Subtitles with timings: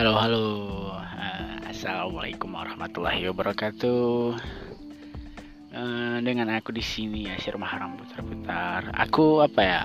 [0.00, 0.48] Halo halo,
[0.96, 4.32] uh, assalamualaikum warahmatullahi wabarakatuh.
[5.76, 8.96] Uh, dengan aku di sini ya Syir Maharam putar-putar.
[8.96, 9.84] Aku apa ya?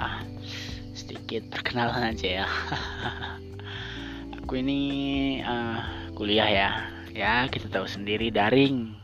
[0.96, 2.48] Sedikit perkenalan aja ya.
[4.40, 4.80] aku ini
[5.44, 5.84] uh,
[6.16, 6.70] kuliah ya.
[7.12, 8.96] Ya kita tahu sendiri daring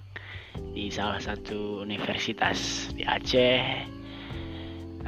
[0.71, 3.59] di salah satu universitas di Aceh.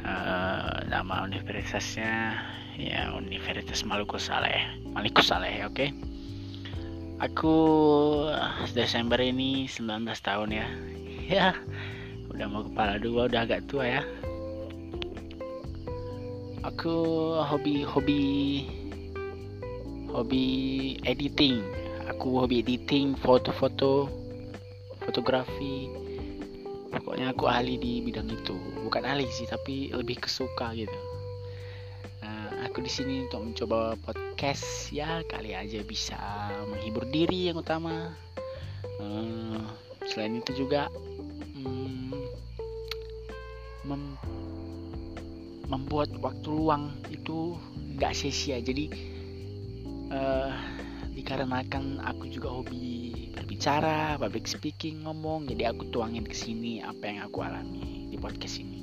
[0.04, 2.44] Uh, nama universitasnya
[2.78, 4.62] ya Universitas Maluku Saleh.
[4.90, 5.74] Maluku Saleh oke.
[5.74, 5.90] Okay?
[7.22, 7.56] aku
[8.74, 10.66] Desember ini 19 tahun ya.
[11.24, 11.56] Ya
[12.28, 14.02] udah mau kepala dua udah agak tua ya.
[16.60, 16.92] Aku
[17.40, 18.20] hobi hobi
[20.12, 20.44] hobi
[21.08, 21.64] editing.
[22.12, 24.12] Aku hobi editing foto-foto
[25.00, 25.88] fotografi.
[26.92, 28.52] Pokoknya aku ahli di bidang itu.
[28.84, 31.14] Bukan ahli sih tapi lebih kesuka gitu
[32.74, 34.90] aku di sini untuk mencoba podcast.
[34.90, 36.18] Ya kali aja bisa
[36.66, 38.10] menghibur diri yang utama.
[38.98, 39.62] Uh,
[40.10, 40.90] selain itu juga
[41.62, 42.10] um,
[43.86, 44.18] mem
[45.70, 47.54] membuat waktu luang itu
[47.94, 48.58] nggak sia-sia.
[48.58, 48.90] Jadi
[50.10, 50.50] uh,
[51.14, 57.22] dikarenakan aku juga hobi berbicara public speaking ngomong jadi aku tuangin ke sini apa yang
[57.22, 58.73] aku alami di podcast ini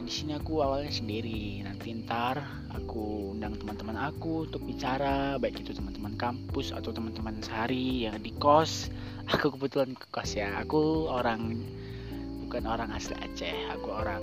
[0.00, 1.60] di sini aku awalnya sendiri.
[1.60, 2.40] Nanti ntar
[2.72, 8.32] aku undang teman-teman aku untuk bicara baik itu teman-teman kampus atau teman-teman sehari yang di
[8.40, 8.88] kos.
[9.36, 10.58] Aku kebetulan ke kos ya.
[10.64, 11.62] Aku orang
[12.46, 13.54] bukan orang asli Aceh.
[13.78, 14.18] Aku orang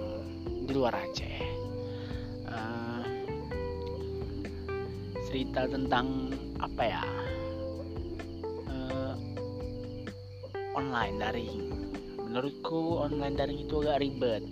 [0.67, 1.39] di luar Aceh.
[2.49, 3.05] Uh,
[5.31, 7.03] cerita tentang apa ya?
[8.67, 9.15] Uh,
[10.75, 11.55] online daring.
[12.19, 14.43] Menurutku online daring itu agak ribet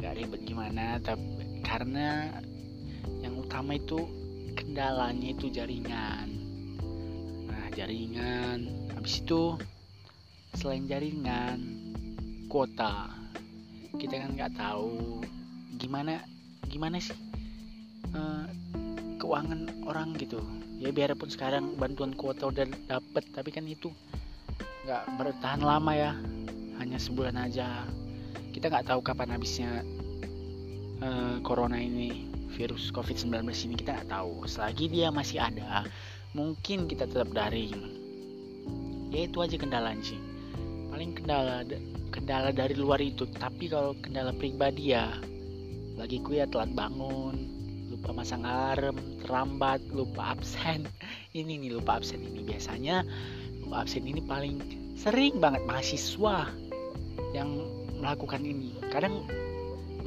[0.00, 2.26] gak ribet gimana tapi karena
[3.20, 4.08] yang utama itu
[4.56, 6.28] kendalanya itu jaringan.
[7.46, 8.90] Nah jaringan.
[8.96, 9.56] Habis itu
[10.56, 11.58] selain jaringan
[12.50, 13.08] kuota.
[13.96, 15.22] Kita kan nggak tahu
[15.80, 16.20] gimana
[16.68, 17.16] gimana sih
[18.14, 18.44] uh,
[19.20, 20.40] keuangan orang gitu.
[20.80, 23.92] Ya biarpun sekarang bantuan kuota udah dapet tapi kan itu
[24.88, 26.12] nggak bertahan lama ya.
[26.80, 27.84] Hanya sebulan aja.
[28.50, 29.84] Kita nggak tahu kapan habisnya
[31.00, 34.44] uh, corona ini virus covid-19 ini kita nggak tahu.
[34.44, 35.84] Selagi dia masih ada
[36.36, 37.74] mungkin kita tetap daring.
[39.10, 40.20] Ya itu aja kendalanya sih
[40.90, 41.64] paling kendala
[42.12, 43.24] kendala dari luar itu.
[43.24, 45.08] Tapi kalau kendala pribadi ya
[45.96, 47.36] lagi ku ya telat bangun
[47.90, 50.86] lupa masang alarm terlambat lupa absen.
[51.38, 52.42] Ini nih lupa absen ini.
[52.42, 53.06] Biasanya
[53.62, 54.58] lupa absen ini paling
[54.98, 56.50] sering banget mahasiswa
[57.30, 57.62] yang
[58.02, 58.74] melakukan ini.
[58.90, 59.24] Kadang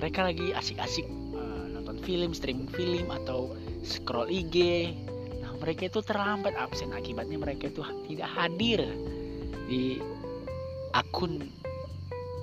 [0.04, 3.56] mereka lagi asik-asik uh, nonton film streaming film atau
[3.88, 4.92] scroll IG
[5.40, 6.92] nah mereka itu terlambat absen.
[6.92, 7.80] Akibatnya mereka itu
[8.12, 8.84] tidak hadir
[9.72, 10.04] di
[10.92, 11.48] akun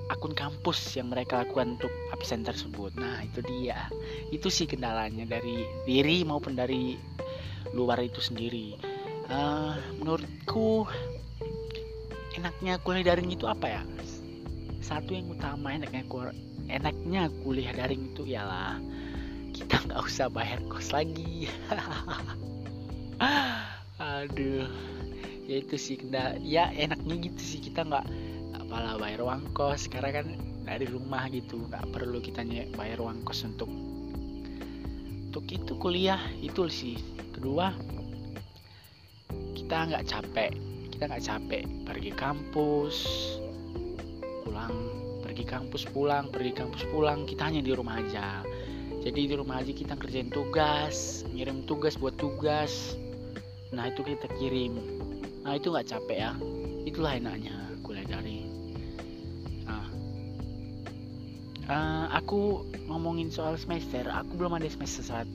[0.09, 2.97] akun kampus yang mereka lakukan untuk absen tersebut.
[2.97, 3.85] Nah itu dia.
[4.33, 6.97] Itu sih kendalanya dari diri maupun dari
[7.77, 8.73] luar itu sendiri.
[9.29, 10.89] Uh, menurutku
[12.33, 13.81] enaknya kuliah daring itu apa ya?
[14.81, 16.01] Satu yang utama enaknya
[16.71, 18.79] enaknya kuliah daring itu ialah
[19.51, 21.51] kita nggak usah bayar kos lagi.
[24.01, 24.71] Aduh
[25.45, 28.07] ya itu sih kena ya enaknya gitu sih kita nggak
[28.63, 29.91] apalah bayar uang kos.
[29.91, 30.27] Sekarang kan
[30.63, 32.47] dari rumah gitu nggak perlu kita
[32.79, 33.67] bayar uang kos untuk
[35.27, 36.23] untuk itu kuliah.
[36.39, 36.95] Itu sih.
[37.35, 37.75] Kedua
[39.59, 40.55] kita nggak capek.
[40.87, 42.95] Kita nggak capek pergi kampus
[44.41, 45.00] pulang
[45.31, 48.43] pergi kampus pulang pergi kampus pulang kita hanya di rumah aja.
[48.99, 52.99] Jadi di rumah aja kita kerjain tugas ngirim tugas buat tugas.
[53.71, 54.75] Nah itu kita kirim.
[55.47, 56.31] Nah itu nggak capek ya?
[56.83, 58.43] Itulah enaknya kuliah dari.
[59.63, 59.87] Nah.
[61.71, 65.31] Uh, aku ngomongin soal semester aku belum ada semester satu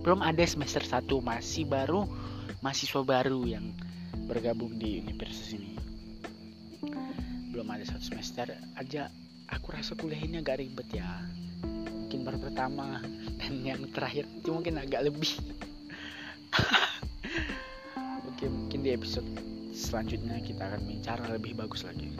[0.00, 2.08] belum ada semester satu masih baru
[2.64, 3.76] mahasiswa baru yang
[4.24, 5.76] bergabung di universitas ini.
[7.52, 8.48] Belum ada satu semester
[8.80, 9.12] aja
[9.50, 11.08] aku rasa kuliah ini agak ribet ya.
[11.64, 13.00] Mungkin baru pertama
[13.40, 15.34] dan yang terakhir itu mungkin agak lebih.
[18.30, 19.26] Oke mungkin di episode
[19.74, 22.14] selanjutnya kita akan bicara lebih bagus lagi